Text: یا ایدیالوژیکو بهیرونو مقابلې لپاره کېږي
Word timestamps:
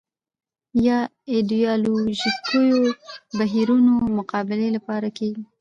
یا 0.85 0.99
ایدیالوژیکو 1.31 2.63
بهیرونو 3.37 3.93
مقابلې 4.17 4.69
لپاره 4.75 5.07
کېږي 5.17 5.43